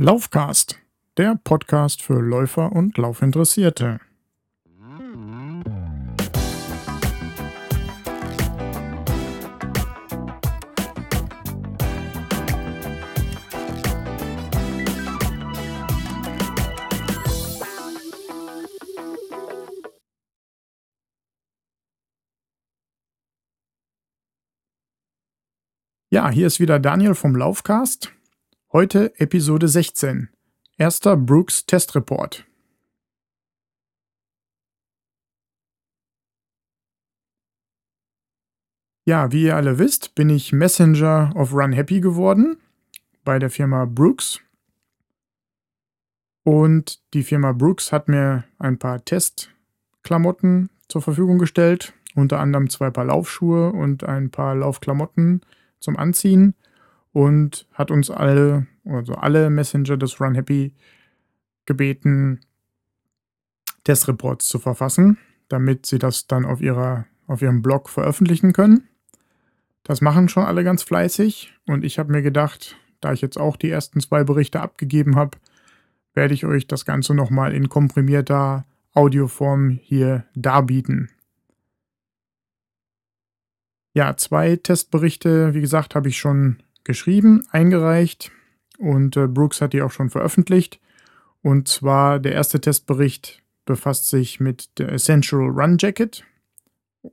[0.00, 0.78] Laufcast,
[1.16, 3.98] der Podcast für Läufer und Laufinteressierte.
[26.10, 28.12] Ja, hier ist wieder Daniel vom Laufcast.
[28.80, 30.28] Heute Episode 16.
[30.76, 32.46] Erster Brooks Testreport.
[39.04, 42.58] Ja, wie ihr alle wisst, bin ich Messenger of Run Happy geworden
[43.24, 44.40] bei der Firma Brooks.
[46.44, 52.90] Und die Firma Brooks hat mir ein paar Testklamotten zur Verfügung gestellt, unter anderem zwei
[52.90, 55.40] Paar Laufschuhe und ein paar Laufklamotten
[55.80, 56.54] zum Anziehen
[57.12, 60.74] und hat uns alle, also alle Messenger des Run Happy
[61.66, 62.40] gebeten,
[63.84, 68.88] Testreports zu verfassen, damit sie das dann auf, ihrer, auf ihrem Blog veröffentlichen können.
[69.82, 73.56] Das machen schon alle ganz fleißig und ich habe mir gedacht, da ich jetzt auch
[73.56, 75.38] die ersten zwei Berichte abgegeben habe,
[76.14, 81.10] werde ich euch das Ganze nochmal in komprimierter Audioform hier darbieten.
[83.94, 88.32] Ja, zwei Testberichte, wie gesagt, habe ich schon geschrieben, eingereicht
[88.78, 90.80] und äh, Brooks hat die auch schon veröffentlicht.
[91.42, 96.24] Und zwar der erste Testbericht befasst sich mit der Essential Run Jacket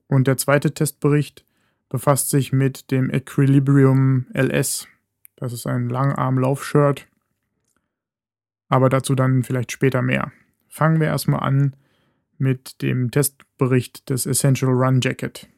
[0.08, 1.46] und der zweite Testbericht
[1.90, 4.88] befasst sich mit dem Equilibrium LS.
[5.36, 7.08] Das ist ein Langarm-Laufshirt.
[8.70, 10.32] Aber dazu dann vielleicht später mehr.
[10.70, 11.76] Fangen wir erstmal an
[12.38, 15.50] mit dem Testbericht des Essential Run Jacket.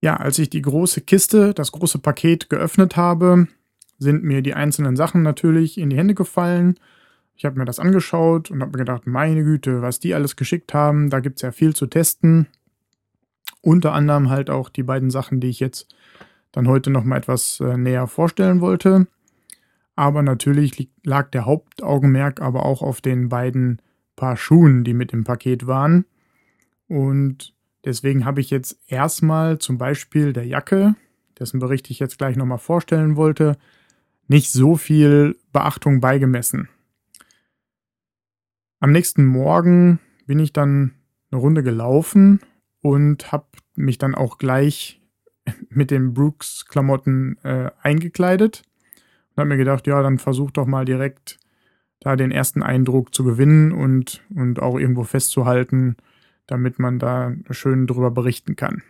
[0.00, 3.48] Ja, als ich die große Kiste, das große Paket geöffnet habe,
[3.98, 6.78] sind mir die einzelnen Sachen natürlich in die Hände gefallen.
[7.34, 10.72] Ich habe mir das angeschaut und habe mir gedacht, meine Güte, was die alles geschickt
[10.72, 12.46] haben, da gibt es ja viel zu testen.
[13.60, 15.88] Unter anderem halt auch die beiden Sachen, die ich jetzt
[16.52, 19.08] dann heute nochmal etwas äh, näher vorstellen wollte.
[19.96, 23.82] Aber natürlich lag der Hauptaugenmerk aber auch auf den beiden
[24.14, 26.04] Paar Schuhen, die mit im Paket waren.
[26.86, 30.94] Und Deswegen habe ich jetzt erstmal zum Beispiel der Jacke,
[31.38, 33.56] dessen Bericht ich jetzt gleich nochmal vorstellen wollte,
[34.26, 36.68] nicht so viel Beachtung beigemessen.
[38.80, 40.94] Am nächsten Morgen bin ich dann
[41.30, 42.40] eine Runde gelaufen
[42.80, 45.00] und habe mich dann auch gleich
[45.68, 48.62] mit den Brooks-Klamotten äh, eingekleidet
[49.30, 51.38] und habe mir gedacht, ja, dann versuch doch mal direkt
[52.00, 55.96] da den ersten Eindruck zu gewinnen und, und auch irgendwo festzuhalten,
[56.48, 58.82] damit man da schön drüber berichten kann.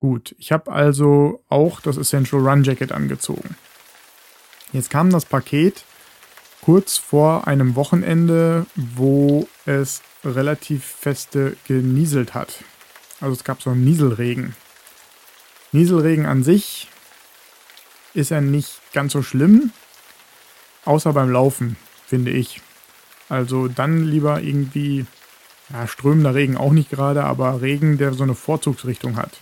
[0.00, 3.56] Gut, ich habe also auch das Essential Run Jacket angezogen.
[4.72, 5.84] Jetzt kam das Paket
[6.60, 12.62] kurz vor einem Wochenende, wo es relativ feste genieselt hat.
[13.20, 14.54] Also es gab so einen Nieselregen.
[15.72, 16.88] Nieselregen an sich
[18.14, 19.70] ist ja nicht ganz so schlimm,
[20.84, 21.76] außer beim Laufen,
[22.06, 22.60] finde ich.
[23.28, 25.06] Also dann lieber irgendwie
[25.72, 29.40] ja, strömender Regen auch nicht gerade, aber Regen, der so eine Vorzugsrichtung hat.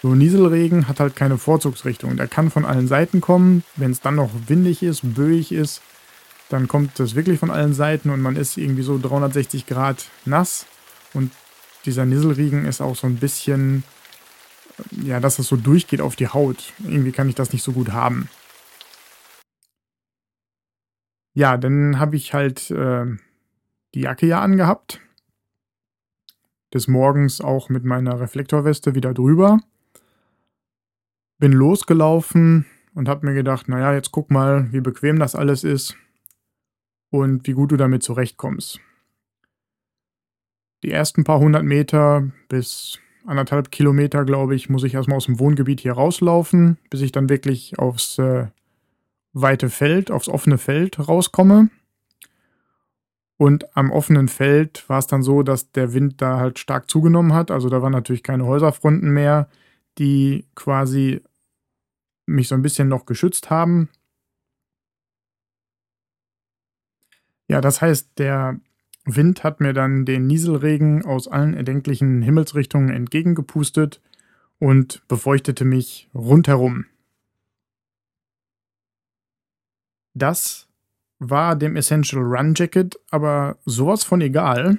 [0.00, 2.16] So Nieselregen hat halt keine Vorzugsrichtung.
[2.16, 3.64] Der kann von allen Seiten kommen.
[3.76, 5.82] Wenn es dann noch windig ist, böig ist,
[6.48, 10.66] dann kommt es wirklich von allen Seiten und man ist irgendwie so 360 Grad nass.
[11.14, 11.32] Und
[11.84, 13.82] dieser Nieselregen ist auch so ein bisschen,
[14.92, 16.72] ja, dass das so durchgeht auf die Haut.
[16.78, 18.28] Irgendwie kann ich das nicht so gut haben.
[21.34, 23.04] Ja, dann habe ich halt äh,
[23.94, 25.00] die Jacke ja angehabt
[26.74, 29.58] des Morgens auch mit meiner Reflektorweste wieder drüber.
[31.38, 35.96] Bin losgelaufen und habe mir gedacht, naja, jetzt guck mal, wie bequem das alles ist
[37.10, 38.80] und wie gut du damit zurechtkommst.
[40.82, 45.38] Die ersten paar hundert Meter bis anderthalb Kilometer, glaube ich, muss ich erstmal aus dem
[45.38, 48.46] Wohngebiet hier rauslaufen, bis ich dann wirklich aufs äh,
[49.32, 51.70] weite Feld, aufs offene Feld rauskomme.
[53.38, 57.32] Und am offenen Feld war es dann so, dass der Wind da halt stark zugenommen
[57.32, 57.52] hat.
[57.52, 59.48] Also da waren natürlich keine Häuserfronten mehr,
[59.96, 61.22] die quasi
[62.26, 63.88] mich so ein bisschen noch geschützt haben.
[67.48, 68.60] Ja, das heißt, der
[69.04, 74.02] Wind hat mir dann den Nieselregen aus allen erdenklichen Himmelsrichtungen entgegengepustet
[74.58, 76.86] und befeuchtete mich rundherum.
[80.14, 80.67] Das
[81.18, 84.78] war dem Essential Run Jacket aber sowas von egal.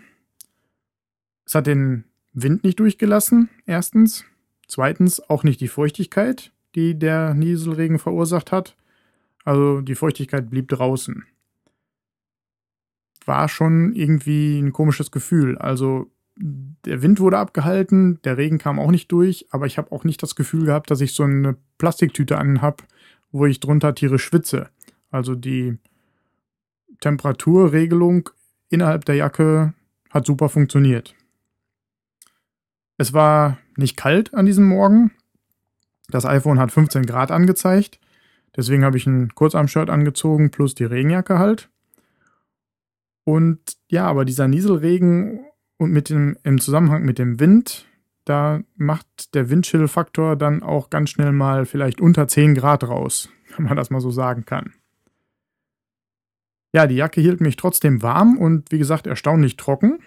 [1.46, 4.26] Es hat den Wind nicht durchgelassen, erstens.
[4.68, 8.76] Zweitens auch nicht die Feuchtigkeit, die der Nieselregen verursacht hat.
[9.44, 11.26] Also die Feuchtigkeit blieb draußen.
[13.26, 15.58] War schon irgendwie ein komisches Gefühl.
[15.58, 20.04] Also der Wind wurde abgehalten, der Regen kam auch nicht durch, aber ich habe auch
[20.04, 22.84] nicht das Gefühl gehabt, dass ich so eine Plastiktüte an habe,
[23.32, 24.70] wo ich drunter tierisch schwitze.
[25.12, 25.78] Also die
[27.00, 28.30] Temperaturregelung
[28.70, 29.74] innerhalb der Jacke
[30.10, 31.16] hat super funktioniert.
[32.98, 35.12] Es war nicht kalt an diesem Morgen.
[36.10, 38.00] Das iPhone hat 15 Grad angezeigt.
[38.56, 41.70] Deswegen habe ich ein Kurzarmshirt angezogen plus die Regenjacke halt.
[43.24, 43.60] Und
[43.90, 45.46] ja, aber dieser Nieselregen
[45.78, 47.86] und mit dem, im Zusammenhang mit dem Wind,
[48.26, 53.66] da macht der Windchill-Faktor dann auch ganz schnell mal vielleicht unter 10 Grad raus, wenn
[53.66, 54.74] man das mal so sagen kann.
[56.74, 60.00] Ja, die Jacke hielt mich trotzdem warm und wie gesagt erstaunlich trocken.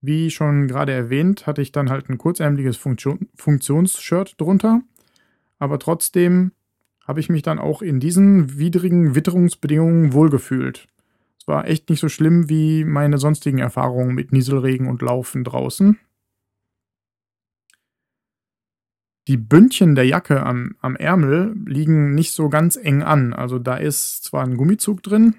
[0.00, 4.82] Wie schon gerade erwähnt, hatte ich dann halt ein kurzärmliches Funktion Funktionsshirt drunter.
[5.58, 6.52] Aber trotzdem
[7.06, 10.86] habe ich mich dann auch in diesen widrigen Witterungsbedingungen wohlgefühlt.
[11.38, 15.98] Es war echt nicht so schlimm wie meine sonstigen Erfahrungen mit Nieselregen und Laufen draußen.
[19.26, 23.32] Die Bündchen der Jacke am, am Ärmel liegen nicht so ganz eng an.
[23.32, 25.34] Also da ist zwar ein Gummizug drin,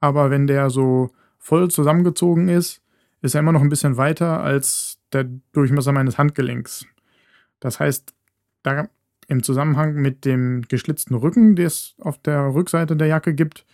[0.00, 2.82] aber wenn der so voll zusammengezogen ist,
[3.22, 6.86] ist er immer noch ein bisschen weiter als der Durchmesser meines Handgelenks.
[7.60, 8.14] Das heißt,
[8.62, 8.88] da
[9.28, 13.64] im Zusammenhang mit dem geschlitzten Rücken, den es auf der Rückseite der Jacke gibt,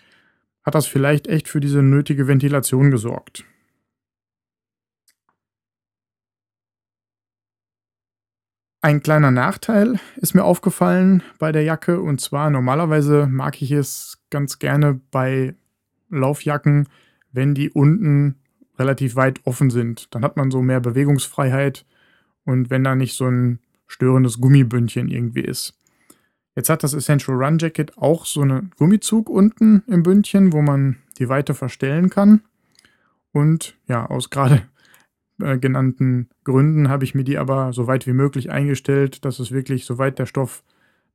[0.64, 3.44] hat das vielleicht echt für diese nötige Ventilation gesorgt.
[8.84, 14.18] Ein kleiner Nachteil ist mir aufgefallen bei der Jacke und zwar normalerweise mag ich es
[14.28, 15.54] ganz gerne bei
[16.10, 16.90] Laufjacken,
[17.32, 18.34] wenn die unten
[18.78, 20.14] relativ weit offen sind.
[20.14, 21.86] Dann hat man so mehr Bewegungsfreiheit
[22.44, 25.80] und wenn da nicht so ein störendes Gummibündchen irgendwie ist.
[26.54, 30.98] Jetzt hat das Essential Run Jacket auch so einen Gummizug unten im Bündchen, wo man
[31.18, 32.42] die Weite verstellen kann.
[33.32, 34.60] Und ja, aus gerade
[35.40, 39.50] äh, genannten Gründen habe ich mir die aber so weit wie möglich eingestellt, dass es
[39.50, 40.62] wirklich, soweit der Stoff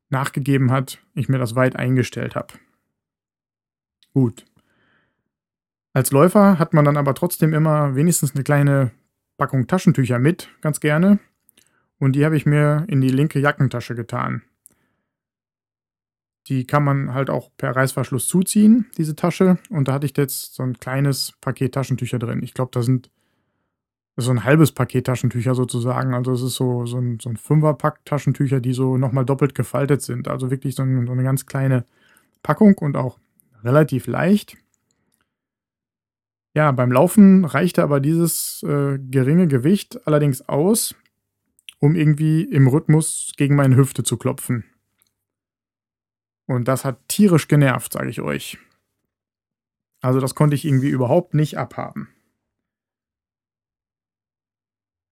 [0.10, 2.54] nachgegeben hat, ich mir das weit eingestellt habe.
[4.14, 4.46] Gut.
[5.94, 8.92] Als Läufer hat man dann aber trotzdem immer wenigstens eine kleine
[9.38, 11.20] Packung Taschentücher mit, ganz gerne.
[12.00, 14.42] Und die habe ich mir in die linke Jackentasche getan.
[16.48, 19.60] Die kann man halt auch per Reißverschluss zuziehen, diese Tasche.
[19.70, 22.42] Und da hatte ich jetzt so ein kleines Paket Taschentücher drin.
[22.42, 23.12] Ich glaube, da sind
[24.22, 26.14] so ein halbes Paket Taschentücher sozusagen.
[26.14, 30.02] Also es ist so, so ein, so ein Fünferpack Taschentücher, die so nochmal doppelt gefaltet
[30.02, 30.28] sind.
[30.28, 31.86] Also wirklich so, ein, so eine ganz kleine
[32.44, 33.20] Packung und auch
[33.64, 34.58] relativ leicht.
[36.56, 40.96] Ja, beim Laufen reichte aber dieses äh, geringe Gewicht allerdings aus,
[41.80, 44.66] um irgendwie im Rhythmus gegen meine Hüfte zu klopfen.
[46.48, 48.58] Und das hat tierisch genervt, sage ich euch.
[50.02, 52.10] Also das konnte ich irgendwie überhaupt nicht abhaben.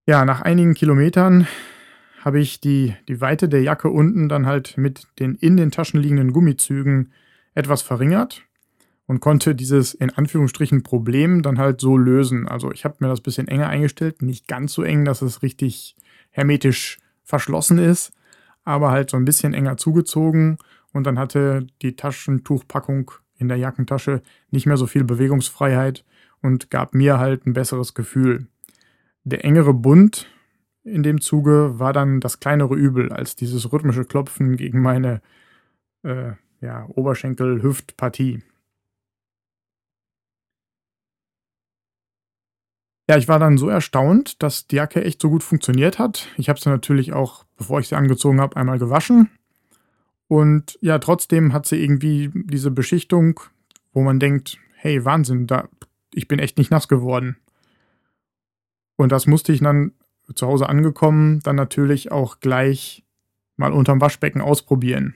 [0.08, 1.46] Ja, nach einigen Kilometern
[2.24, 6.00] habe ich die, die Weite der Jacke unten dann halt mit den in den Taschen
[6.00, 7.12] liegenden Gummizügen
[7.54, 8.42] etwas verringert
[9.06, 12.48] und konnte dieses in Anführungsstrichen Problem dann halt so lösen.
[12.48, 15.94] Also ich habe mir das bisschen enger eingestellt, nicht ganz so eng, dass es richtig
[16.30, 18.14] hermetisch verschlossen ist,
[18.64, 20.56] aber halt so ein bisschen enger zugezogen
[20.94, 26.06] und dann hatte die Taschentuchpackung in der Jackentasche nicht mehr so viel Bewegungsfreiheit
[26.40, 28.46] und gab mir halt ein besseres Gefühl.
[29.28, 30.26] Der engere Bund
[30.84, 35.20] in dem Zuge war dann das kleinere Übel als dieses rhythmische Klopfen gegen meine
[36.02, 36.32] äh,
[36.62, 38.42] ja, Oberschenkel-Hüftpartie.
[43.10, 46.28] Ja, ich war dann so erstaunt, dass die Jacke echt so gut funktioniert hat.
[46.38, 49.30] Ich habe sie natürlich auch, bevor ich sie angezogen habe, einmal gewaschen.
[50.26, 53.40] Und ja, trotzdem hat sie irgendwie diese Beschichtung,
[53.92, 55.68] wo man denkt, hey, Wahnsinn, da,
[56.14, 57.36] ich bin echt nicht nass geworden.
[58.98, 59.92] Und das musste ich dann
[60.34, 63.04] zu Hause angekommen, dann natürlich auch gleich
[63.56, 65.14] mal unterm Waschbecken ausprobieren.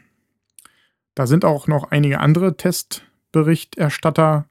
[1.15, 4.47] Da sind auch noch einige andere Testberichterstatter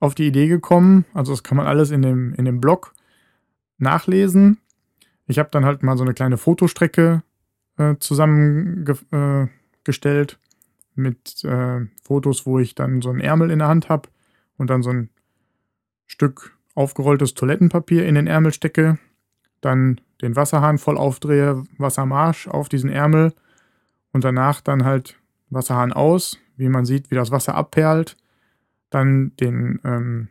[0.00, 1.04] auf die Idee gekommen.
[1.12, 2.94] Also das kann man alles in dem, in dem Blog
[3.76, 4.58] nachlesen.
[5.26, 7.22] Ich habe dann halt mal so eine kleine Fotostrecke
[7.76, 10.36] äh, zusammengestellt äh,
[10.94, 14.08] mit äh, Fotos, wo ich dann so einen Ärmel in der Hand habe
[14.56, 15.10] und dann so ein
[16.06, 18.98] Stück aufgerolltes Toilettenpapier in den Ärmel stecke,
[19.60, 23.34] dann den Wasserhahn voll aufdrehe, Wassermarsch auf diesen Ärmel
[24.12, 25.18] und danach dann halt
[25.50, 28.16] Wasserhahn aus, wie man sieht, wie das Wasser abperlt,
[28.88, 30.28] dann den ähm,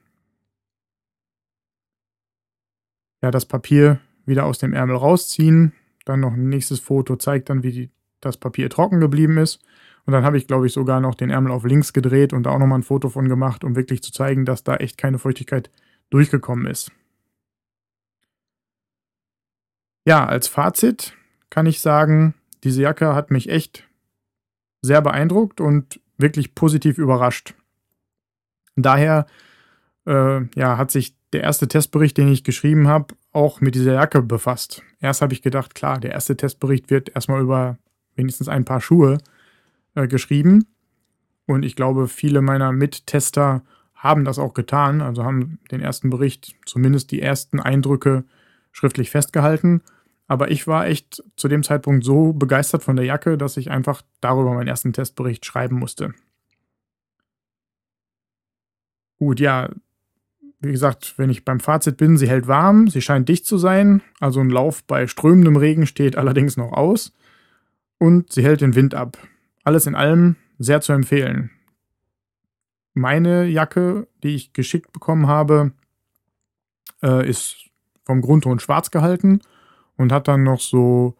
[3.21, 5.73] ja das Papier wieder aus dem Ärmel rausziehen,
[6.05, 7.89] dann noch ein nächstes Foto zeigt dann, wie die,
[8.21, 9.61] das Papier trocken geblieben ist.
[10.05, 12.51] Und dann habe ich, glaube ich, sogar noch den Ärmel auf links gedreht und da
[12.51, 15.69] auch nochmal ein Foto von gemacht, um wirklich zu zeigen, dass da echt keine Feuchtigkeit
[16.09, 16.91] durchgekommen ist.
[20.05, 21.13] Ja, als Fazit
[21.49, 23.87] kann ich sagen, diese Jacke hat mich echt
[24.81, 27.53] sehr beeindruckt und wirklich positiv überrascht.
[28.75, 29.25] Daher
[30.05, 34.21] äh, ja, hat sich der erste Testbericht, den ich geschrieben habe, auch mit dieser Jacke
[34.21, 34.83] befasst.
[34.99, 37.77] Erst habe ich gedacht, klar, der erste Testbericht wird erstmal über
[38.15, 39.19] wenigstens ein paar Schuhe
[39.95, 40.65] äh, geschrieben.
[41.45, 43.63] Und ich glaube, viele meiner Mittester
[43.99, 48.23] haben das auch getan, also haben den ersten Bericht, zumindest die ersten Eindrücke
[48.71, 49.81] schriftlich festgehalten.
[50.25, 54.01] Aber ich war echt zu dem Zeitpunkt so begeistert von der Jacke, dass ich einfach
[54.21, 56.13] darüber meinen ersten Testbericht schreiben musste.
[59.17, 59.69] Gut, ja,
[60.61, 64.01] wie gesagt, wenn ich beim Fazit bin, sie hält warm, sie scheint dicht zu sein,
[64.21, 67.13] also ein Lauf bei strömendem Regen steht allerdings noch aus
[67.97, 69.17] und sie hält den Wind ab.
[69.65, 71.51] Alles in allem sehr zu empfehlen.
[72.93, 75.71] Meine Jacke, die ich geschickt bekommen habe,
[77.01, 77.69] äh, ist
[78.03, 79.41] vom Grundton schwarz gehalten
[79.95, 81.15] und hat dann noch so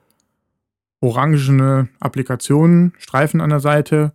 [1.01, 4.13] orangene Applikationen, Streifen an der Seite.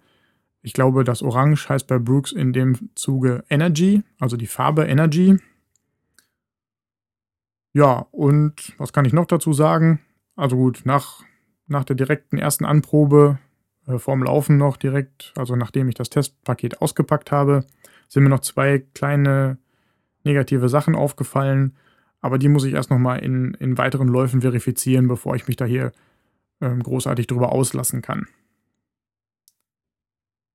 [0.62, 5.38] Ich glaube, das Orange heißt bei Brooks in dem Zuge Energy, also die Farbe Energy.
[7.72, 10.00] Ja, und was kann ich noch dazu sagen?
[10.36, 11.22] Also gut, nach,
[11.66, 13.38] nach der direkten ersten Anprobe
[13.86, 17.64] äh, vorm Laufen noch direkt, also nachdem ich das Testpaket ausgepackt habe,
[18.08, 19.58] sind mir noch zwei kleine
[20.24, 21.76] negative Sachen aufgefallen.
[22.20, 25.66] Aber die muss ich erst nochmal in, in weiteren Läufen verifizieren, bevor ich mich da
[25.66, 25.92] hier
[26.60, 28.26] ähm, großartig drüber auslassen kann.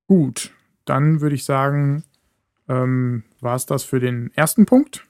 [0.08, 0.52] Gut,
[0.86, 2.04] dann würde ich sagen,
[2.68, 5.06] ähm, war es das für den ersten Punkt.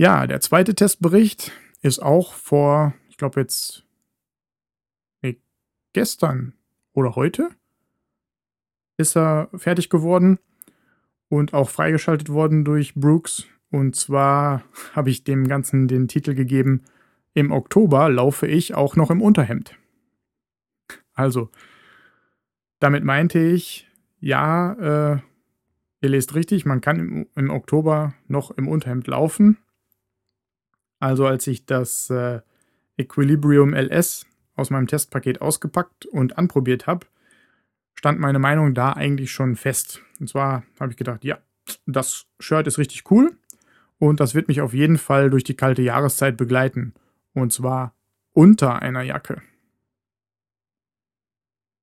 [0.00, 1.50] Ja, der zweite Testbericht
[1.82, 3.84] ist auch vor, ich glaube jetzt
[5.92, 6.54] gestern
[6.92, 7.48] oder heute
[8.96, 10.38] ist er fertig geworden
[11.28, 13.46] und auch freigeschaltet worden durch Brooks.
[13.70, 14.62] Und zwar
[14.92, 16.84] habe ich dem Ganzen den Titel gegeben,
[17.34, 19.76] im Oktober laufe ich auch noch im Unterhemd.
[21.12, 21.50] Also,
[22.78, 23.88] damit meinte ich,
[24.20, 25.20] ja, äh,
[26.00, 29.58] ihr lest richtig, man kann im, im, Oktober noch im Unterhemd laufen.
[31.00, 32.40] Also als ich das äh,
[32.96, 34.26] Equilibrium LS
[34.56, 37.06] aus meinem Testpaket ausgepackt und anprobiert habe,
[37.94, 40.02] stand meine Meinung da eigentlich schon fest.
[40.20, 41.38] Und zwar habe ich gedacht, ja,
[41.86, 43.36] das Shirt ist richtig cool
[43.98, 46.94] und das wird mich auf jeden Fall durch die kalte Jahreszeit begleiten.
[47.34, 47.94] Und zwar
[48.32, 49.42] unter einer Jacke.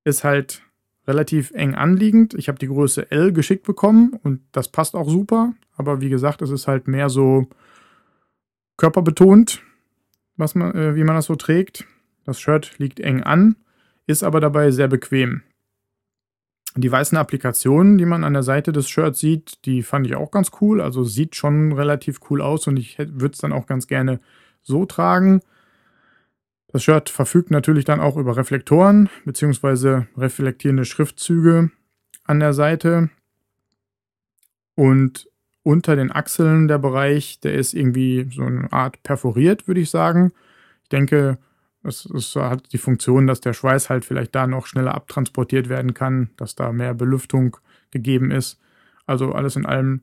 [0.03, 0.61] Ist halt
[1.07, 2.33] relativ eng anliegend.
[2.33, 5.53] Ich habe die Größe L geschickt bekommen und das passt auch super.
[5.75, 7.47] Aber wie gesagt, es ist halt mehr so
[8.77, 9.61] körperbetont,
[10.37, 11.85] was man, äh, wie man das so trägt.
[12.25, 13.55] Das Shirt liegt eng an,
[14.07, 15.43] ist aber dabei sehr bequem.
[16.77, 20.29] Die weißen Applikationen, die man an der Seite des Shirts sieht, die fand ich auch
[20.29, 20.81] ganz cool.
[20.81, 24.19] Also sieht schon relativ cool aus und ich würde es dann auch ganz gerne
[24.61, 25.41] so tragen.
[26.67, 30.07] Das Shirt verfügt natürlich dann auch über Reflektoren bzw.
[30.17, 31.71] reflektierende Schriftzüge
[32.25, 33.09] an der Seite.
[34.75, 35.29] Und
[35.65, 40.31] unter den Achseln der Bereich, der ist irgendwie so eine Art perforiert, würde ich sagen.
[40.83, 41.39] Ich denke,
[41.81, 45.95] es, es, hat die Funktion, dass der Schweiß halt vielleicht da noch schneller abtransportiert werden
[45.95, 47.57] kann, dass da mehr Belüftung
[47.89, 48.59] gegeben ist.
[49.07, 50.01] Also alles in allem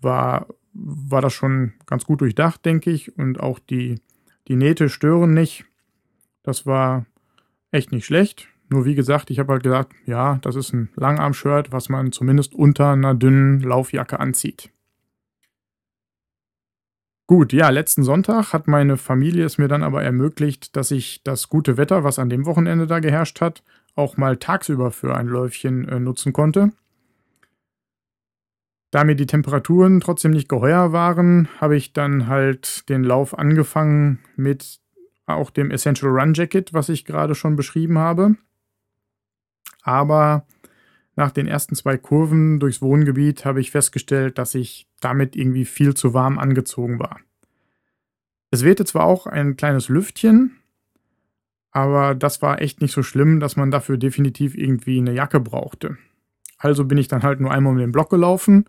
[0.00, 3.16] war, war das schon ganz gut durchdacht, denke ich.
[3.16, 4.00] Und auch die,
[4.48, 5.64] die Nähte stören nicht.
[6.42, 7.06] Das war
[7.70, 8.48] echt nicht schlecht.
[8.68, 12.52] Nur wie gesagt, ich habe halt gesagt, ja, das ist ein Langarm-Shirt, was man zumindest
[12.52, 14.73] unter einer dünnen Laufjacke anzieht.
[17.26, 21.48] Gut, ja, letzten Sonntag hat meine Familie es mir dann aber ermöglicht, dass ich das
[21.48, 23.62] gute Wetter, was an dem Wochenende da geherrscht hat,
[23.94, 26.72] auch mal tagsüber für ein Läufchen äh, nutzen konnte.
[28.90, 34.20] Da mir die Temperaturen trotzdem nicht geheuer waren, habe ich dann halt den Lauf angefangen
[34.36, 34.80] mit
[35.26, 38.36] auch dem Essential Run Jacket, was ich gerade schon beschrieben habe.
[39.82, 40.46] Aber
[41.16, 45.94] nach den ersten zwei Kurven durchs Wohngebiet habe ich festgestellt, dass ich damit irgendwie viel
[45.94, 47.20] zu warm angezogen war.
[48.50, 50.56] Es wehte zwar auch ein kleines Lüftchen,
[51.70, 55.98] aber das war echt nicht so schlimm, dass man dafür definitiv irgendwie eine Jacke brauchte.
[56.58, 58.66] Also bin ich dann halt nur einmal um den Block gelaufen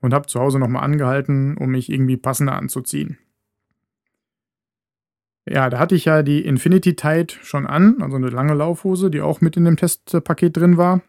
[0.00, 3.18] und habe zu Hause nochmal angehalten, um mich irgendwie passender anzuziehen.
[5.48, 9.22] Ja, da hatte ich ja die Infinity Tide schon an, also eine lange Laufhose, die
[9.22, 11.00] auch mit in dem Testpaket drin war.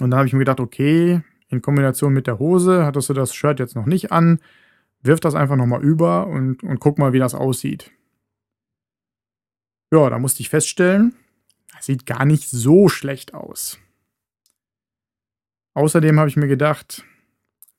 [0.00, 3.34] Und dann habe ich mir gedacht, okay, in Kombination mit der Hose hattest du das
[3.34, 4.40] Shirt jetzt noch nicht an,
[5.02, 7.90] wirf das einfach nochmal über und, und guck mal, wie das aussieht.
[9.90, 11.14] Ja, da musste ich feststellen,
[11.74, 13.78] das sieht gar nicht so schlecht aus.
[15.74, 17.04] Außerdem habe ich mir gedacht,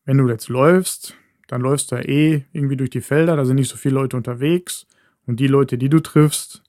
[0.06, 1.16] wenn du jetzt läufst,
[1.48, 4.18] dann läufst du ja eh irgendwie durch die Felder, da sind nicht so viele Leute
[4.18, 4.88] unterwegs
[5.26, 6.64] und die Leute, die du triffst,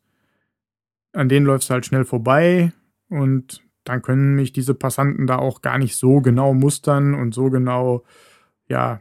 [1.13, 2.73] an denen läufst du halt schnell vorbei
[3.09, 7.51] und dann können mich diese Passanten da auch gar nicht so genau mustern und so
[7.51, 8.05] genau,
[8.69, 9.01] ja,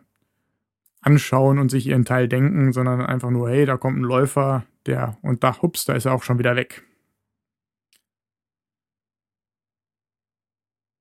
[1.02, 5.18] anschauen und sich ihren Teil denken, sondern einfach nur, hey, da kommt ein Läufer, der,
[5.22, 6.84] und da, hups, da ist er auch schon wieder weg.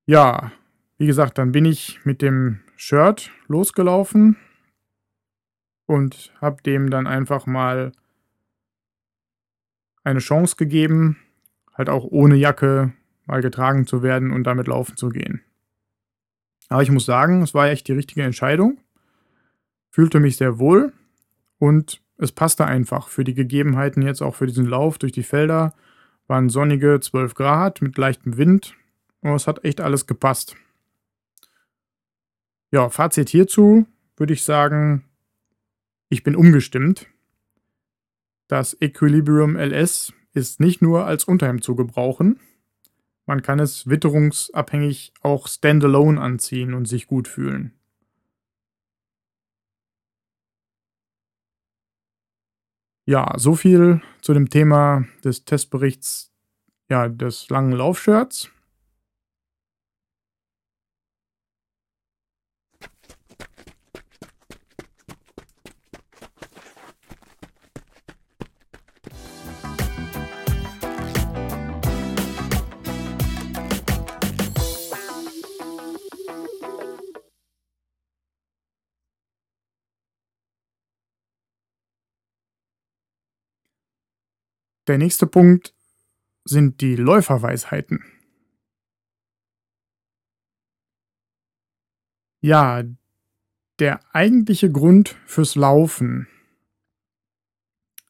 [0.07, 0.53] Ja,
[0.97, 4.37] wie gesagt, dann bin ich mit dem Shirt losgelaufen
[5.87, 7.93] und habe dem dann einfach mal
[10.05, 11.19] eine Chance gegeben,
[11.75, 12.95] halt auch ohne Jacke
[13.29, 15.43] mal getragen zu werden und damit laufen zu gehen.
[16.69, 18.79] Aber ich muss sagen, es war echt die richtige Entscheidung.
[19.91, 20.93] Fühlte mich sehr wohl
[21.59, 25.75] und es passte einfach für die Gegebenheiten jetzt auch für diesen Lauf durch die Felder.
[26.27, 28.75] Waren sonnige 12 Grad mit leichtem Wind
[29.21, 30.57] und es hat echt alles gepasst.
[32.71, 35.05] Ja, Fazit hierzu würde ich sagen,
[36.11, 37.07] ich bin umgestimmt.
[38.47, 42.41] Das Equilibrium LS ist nicht nur als Unterhemd zu gebrauchen,
[43.29, 47.75] man kann es witterungsabhängig auch standalone anziehen und sich gut fühlen.
[53.07, 56.33] Ja, so viel zu dem Thema des Testberichts
[56.91, 58.51] ja, des langen Laufshirts.
[84.89, 85.75] Der nächste Punkt
[86.45, 88.03] sind die Läuferweisheiten.
[92.41, 92.83] Ja,
[93.81, 96.27] der eigentliche Grund fürs Laufen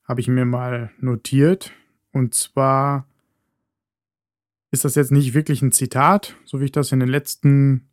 [0.04, 1.72] habe ich mir mal notiert.
[2.12, 3.08] Und zwar
[4.70, 7.88] ist das jetzt nicht wirklich ein Zitat, so wie ich das in den letzten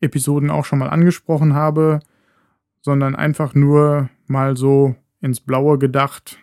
[0.00, 2.00] Episoden auch schon mal angesprochen habe,
[2.82, 6.38] sondern einfach nur mal so ins Blaue gedacht,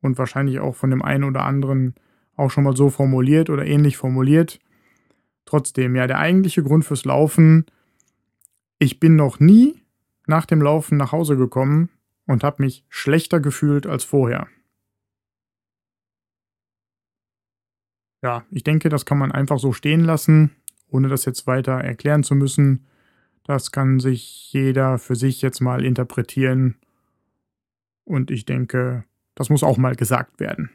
[0.00, 1.94] und wahrscheinlich auch von dem einen oder anderen
[2.36, 4.60] auch schon mal so formuliert oder ähnlich formuliert.
[5.44, 7.66] Trotzdem, ja, der eigentliche Grund fürs Laufen,
[8.78, 9.82] ich bin noch nie
[10.26, 11.88] nach dem Laufen nach Hause gekommen
[12.26, 14.46] und habe mich schlechter gefühlt als vorher.
[18.22, 20.50] Ja, ich denke, das kann man einfach so stehen lassen,
[20.88, 22.86] ohne das jetzt weiter erklären zu müssen.
[23.44, 26.76] Das kann sich jeder für sich jetzt mal interpretieren.
[28.04, 29.04] Und ich denke,
[29.38, 30.68] das muss auch mal gesagt werden.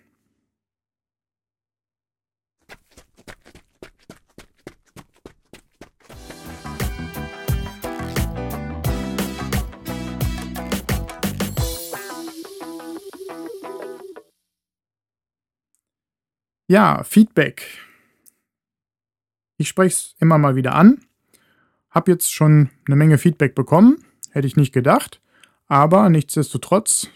[16.70, 17.68] Ja, Feedback.
[19.58, 21.06] Ich spreche es immer mal wieder an.
[21.92, 25.22] Hab jetzt schon eine Menge Feedback bekommen, hätte ich nicht gedacht.
[25.68, 27.10] Aber nichtsdestotrotz,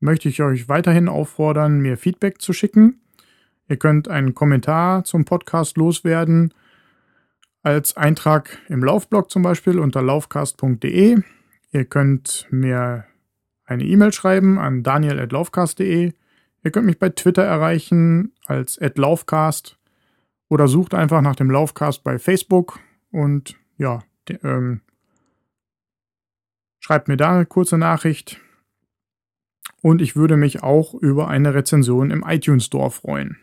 [0.00, 3.00] möchte ich euch weiterhin auffordern, mir Feedback zu schicken.
[3.68, 6.54] Ihr könnt einen Kommentar zum Podcast loswerden
[7.62, 11.22] als Eintrag im Laufblog zum Beispiel unter laufcast.de.
[11.72, 13.04] Ihr könnt mir
[13.64, 16.12] eine E-Mail schreiben an daniel.laufcast.de.
[16.64, 19.78] Ihr könnt mich bei Twitter erreichen als @laufcast
[20.48, 22.80] oder sucht einfach nach dem Laufcast bei Facebook
[23.10, 24.02] und ja,
[24.42, 24.80] ähm,
[26.80, 28.40] schreibt mir da eine kurze Nachricht.
[29.80, 33.38] Und ich würde mich auch über eine Rezension im iTunes Store freuen.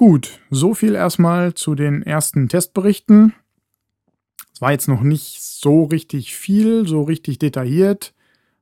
[0.00, 3.34] Gut, so viel erstmal zu den ersten Testberichten.
[4.60, 8.12] Es war jetzt noch nicht so richtig viel, so richtig detailliert,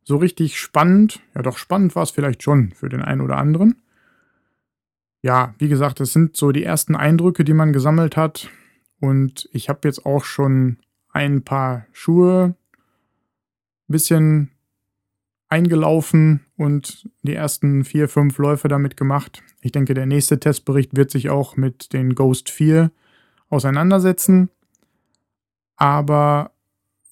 [0.05, 1.19] so richtig spannend.
[1.35, 3.83] Ja, doch spannend war es vielleicht schon für den einen oder anderen.
[5.23, 8.49] Ja, wie gesagt, das sind so die ersten Eindrücke, die man gesammelt hat.
[9.01, 12.55] Und ich habe jetzt auch schon ein paar Schuhe
[13.89, 14.53] ein bisschen
[15.49, 19.43] eingelaufen und die ersten vier, fünf Läufe damit gemacht.
[19.63, 22.93] Ich denke, der nächste Testbericht wird sich auch mit den Ghost 4
[23.49, 24.51] auseinandersetzen.
[25.79, 26.51] Aber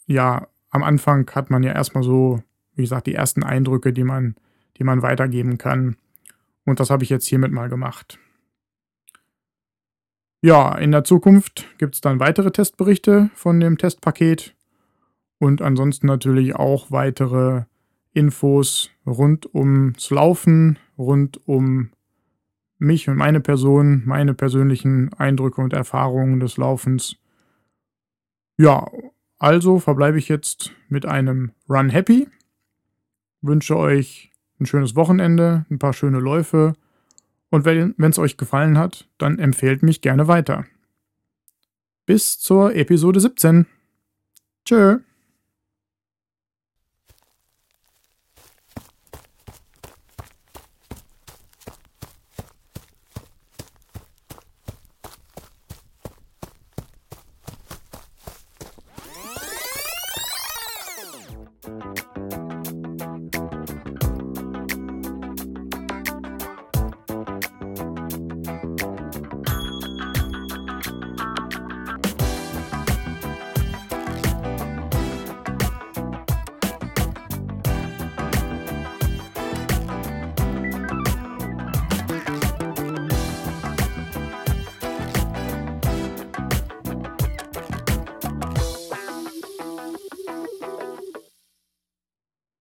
[0.07, 2.43] ja, am Anfang hat man ja erstmal so,
[2.75, 4.35] wie gesagt, die ersten Eindrücke, die man,
[4.77, 5.97] die man weitergeben kann.
[6.65, 8.19] Und das habe ich jetzt hiermit mal gemacht.
[10.43, 14.55] Ja, in der Zukunft gibt es dann weitere Testberichte von dem Testpaket
[15.39, 17.63] und ansonsten natürlich auch weitere
[18.13, 21.91] Infos rund ums Laufen, rund um
[22.79, 27.17] mich und meine Person, meine persönlichen Eindrücke und Erfahrungen des Laufens.
[28.57, 28.91] Ja,
[29.39, 32.29] also verbleibe ich jetzt mit einem Run Happy.
[33.43, 36.75] Wünsche euch ein schönes Wochenende, ein paar schöne Läufe
[37.51, 40.65] und wenn es euch gefallen hat, dann empfehlt mich gerne weiter.
[42.07, 43.67] Bis zur Episode 17.
[44.65, 44.99] Tschö.